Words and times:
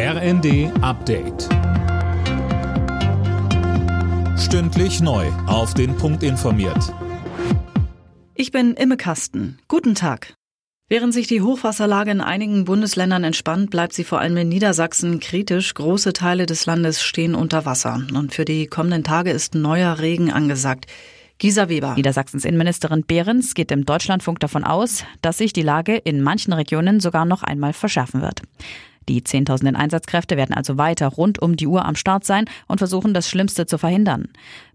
RND 0.00 0.70
Update. 0.80 1.48
Stündlich 4.38 5.00
neu. 5.00 5.26
Auf 5.48 5.74
den 5.74 5.96
Punkt 5.96 6.22
informiert. 6.22 6.94
Ich 8.36 8.52
bin 8.52 8.74
Imme 8.74 8.96
Kasten. 8.96 9.58
Guten 9.66 9.96
Tag. 9.96 10.34
Während 10.88 11.12
sich 11.12 11.26
die 11.26 11.42
Hochwasserlage 11.42 12.12
in 12.12 12.20
einigen 12.20 12.64
Bundesländern 12.64 13.24
entspannt, 13.24 13.70
bleibt 13.70 13.92
sie 13.92 14.04
vor 14.04 14.20
allem 14.20 14.36
in 14.36 14.48
Niedersachsen 14.48 15.18
kritisch. 15.18 15.74
Große 15.74 16.12
Teile 16.12 16.46
des 16.46 16.64
Landes 16.64 17.02
stehen 17.02 17.34
unter 17.34 17.66
Wasser. 17.66 18.00
Und 18.14 18.32
für 18.32 18.44
die 18.44 18.68
kommenden 18.68 19.02
Tage 19.02 19.32
ist 19.32 19.56
neuer 19.56 19.98
Regen 19.98 20.30
angesagt. 20.30 20.86
Gisa 21.38 21.68
Weber. 21.68 21.94
Niedersachsens 21.94 22.44
Innenministerin 22.44 23.02
Behrens 23.04 23.54
geht 23.54 23.72
im 23.72 23.84
Deutschlandfunk 23.84 24.38
davon 24.38 24.62
aus, 24.62 25.02
dass 25.22 25.38
sich 25.38 25.52
die 25.52 25.62
Lage 25.62 25.96
in 25.96 26.22
manchen 26.22 26.52
Regionen 26.52 27.00
sogar 27.00 27.24
noch 27.24 27.42
einmal 27.42 27.72
verschärfen 27.72 28.22
wird. 28.22 28.42
Die 29.08 29.24
Zehntausenden 29.24 29.74
Einsatzkräfte 29.74 30.36
werden 30.36 30.54
also 30.54 30.76
weiter 30.76 31.08
rund 31.08 31.40
um 31.40 31.56
die 31.56 31.66
Uhr 31.66 31.84
am 31.86 31.96
Start 31.96 32.24
sein 32.24 32.44
und 32.66 32.78
versuchen, 32.78 33.14
das 33.14 33.28
Schlimmste 33.28 33.66
zu 33.66 33.78
verhindern. 33.78 34.28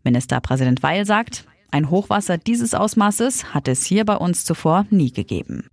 Ministerpräsident 0.04 0.82
Weil 0.82 1.06
sagt, 1.06 1.46
ein 1.70 1.90
Hochwasser 1.90 2.38
dieses 2.38 2.74
Ausmaßes 2.74 3.54
hat 3.54 3.68
es 3.68 3.86
hier 3.86 4.06
bei 4.06 4.16
uns 4.16 4.44
zuvor 4.46 4.86
nie 4.90 5.12
gegeben. 5.12 5.70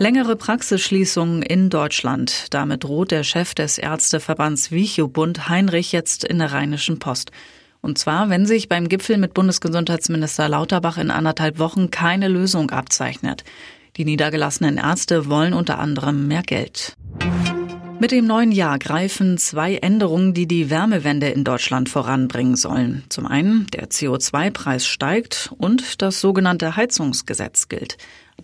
Längere 0.00 0.36
Praxisschließungen 0.36 1.42
in 1.42 1.70
Deutschland. 1.70 2.46
Damit 2.54 2.84
droht 2.84 3.10
der 3.10 3.24
Chef 3.24 3.54
des 3.54 3.78
Ärzteverbands 3.78 4.70
Wicho-Bund 4.70 5.48
Heinrich 5.48 5.90
jetzt 5.90 6.22
in 6.22 6.38
der 6.38 6.52
Rheinischen 6.52 7.00
Post. 7.00 7.32
Und 7.80 7.98
zwar, 7.98 8.28
wenn 8.30 8.46
sich 8.46 8.68
beim 8.68 8.88
Gipfel 8.88 9.18
mit 9.18 9.34
Bundesgesundheitsminister 9.34 10.48
Lauterbach 10.48 10.98
in 10.98 11.10
anderthalb 11.10 11.58
Wochen 11.58 11.90
keine 11.90 12.28
Lösung 12.28 12.70
abzeichnet. 12.70 13.42
Die 13.96 14.04
niedergelassenen 14.04 14.78
Ärzte 14.78 15.28
wollen 15.28 15.52
unter 15.52 15.80
anderem 15.80 16.28
mehr 16.28 16.42
Geld. 16.42 16.94
Mit 18.00 18.12
dem 18.12 18.26
neuen 18.26 18.52
Jahr 18.52 18.78
greifen 18.78 19.38
zwei 19.38 19.74
Änderungen, 19.74 20.32
die 20.32 20.46
die 20.46 20.70
Wärmewende 20.70 21.30
in 21.30 21.42
Deutschland 21.42 21.88
voranbringen 21.88 22.54
sollen. 22.54 23.02
Zum 23.08 23.26
einen, 23.26 23.66
der 23.72 23.88
CO2-Preis 23.90 24.86
steigt 24.86 25.52
und 25.58 26.00
das 26.00 26.20
sogenannte 26.20 26.76
Heizungsgesetz 26.76 27.68
gilt. 27.68 27.98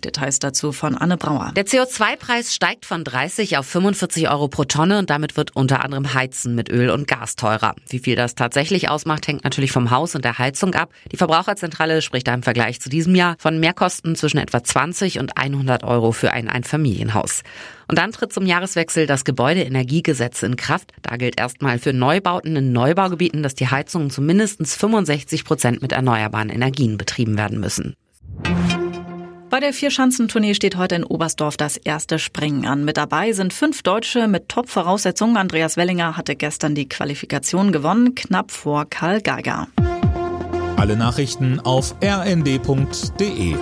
Details 0.05 0.39
dazu 0.39 0.71
von 0.71 0.95
Anne 0.95 1.17
Brauer. 1.17 1.51
Der 1.55 1.65
CO2-Preis 1.65 2.53
steigt 2.55 2.85
von 2.85 3.03
30 3.03 3.57
auf 3.57 3.65
45 3.65 4.29
Euro 4.29 4.47
pro 4.47 4.63
Tonne 4.63 4.99
und 4.99 5.09
damit 5.09 5.35
wird 5.35 5.55
unter 5.55 5.83
anderem 5.83 6.13
Heizen 6.13 6.55
mit 6.55 6.69
Öl 6.69 6.89
und 6.89 7.07
Gas 7.07 7.35
teurer. 7.35 7.75
Wie 7.89 7.99
viel 7.99 8.15
das 8.15 8.35
tatsächlich 8.35 8.89
ausmacht, 8.89 9.27
hängt 9.27 9.43
natürlich 9.43 9.71
vom 9.71 9.91
Haus 9.91 10.15
und 10.15 10.23
der 10.23 10.37
Heizung 10.37 10.75
ab. 10.75 10.91
Die 11.11 11.17
Verbraucherzentrale 11.17 12.01
spricht 12.01 12.27
da 12.27 12.33
im 12.33 12.43
Vergleich 12.43 12.79
zu 12.79 12.89
diesem 12.89 13.15
Jahr 13.15 13.35
von 13.39 13.59
Mehrkosten 13.59 14.15
zwischen 14.15 14.37
etwa 14.37 14.63
20 14.63 15.19
und 15.19 15.37
100 15.37 15.83
Euro 15.83 16.11
für 16.11 16.31
ein 16.31 16.47
Einfamilienhaus. 16.47 17.41
Und 17.87 17.97
dann 17.97 18.11
tritt 18.11 18.33
zum 18.33 18.45
Jahreswechsel 18.45 19.05
das 19.05 19.25
Gebäudeenergiegesetz 19.25 20.43
in 20.43 20.55
Kraft. 20.55 20.91
Da 21.01 21.17
gilt 21.17 21.39
erstmal 21.39 21.79
für 21.79 21.93
Neubauten 21.93 22.55
in 22.55 22.71
Neubaugebieten, 22.71 23.43
dass 23.43 23.55
die 23.55 23.67
Heizungen 23.67 24.09
zu 24.09 24.21
mindestens 24.21 24.75
65 24.75 25.45
Prozent 25.45 25.81
mit 25.81 25.91
erneuerbaren 25.91 26.49
Energien 26.49 26.97
betrieben 26.97 27.37
werden 27.37 27.59
müssen. 27.59 27.95
Bei 29.55 29.61
der 29.61 29.71
Vierschanzentournee 29.71 30.53
steht 30.53 30.75
heute 30.75 30.95
in 30.95 31.05
Oberstdorf 31.05 31.55
das 31.55 31.77
erste 31.77 32.19
Springen 32.19 32.65
an. 32.65 32.83
Mit 32.83 32.97
dabei 32.97 33.31
sind 33.31 33.53
fünf 33.53 33.83
Deutsche 33.83 34.27
mit 34.27 34.49
Top-Voraussetzungen. 34.49 35.37
Andreas 35.37 35.77
Wellinger 35.77 36.17
hatte 36.17 36.35
gestern 36.35 36.75
die 36.75 36.89
Qualifikation 36.89 37.71
gewonnen, 37.71 38.15
knapp 38.15 38.51
vor 38.51 38.83
Karl 38.83 39.21
Geiger. 39.21 39.69
Alle 40.75 40.97
Nachrichten 40.97 41.61
auf 41.61 41.95
rnd.de 42.03 43.55